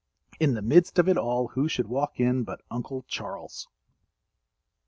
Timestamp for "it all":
1.07-1.49